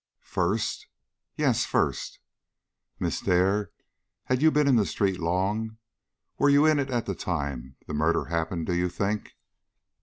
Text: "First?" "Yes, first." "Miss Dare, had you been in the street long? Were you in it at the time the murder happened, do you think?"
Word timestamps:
"First?" 0.25 0.87
"Yes, 1.35 1.63
first." 1.63 2.17
"Miss 2.99 3.21
Dare, 3.21 3.69
had 4.23 4.41
you 4.41 4.49
been 4.49 4.67
in 4.67 4.75
the 4.75 4.83
street 4.87 5.19
long? 5.19 5.77
Were 6.39 6.49
you 6.49 6.65
in 6.65 6.79
it 6.79 6.89
at 6.89 7.05
the 7.05 7.13
time 7.13 7.75
the 7.85 7.93
murder 7.93 8.25
happened, 8.25 8.65
do 8.65 8.73
you 8.73 8.89
think?" 8.89 9.33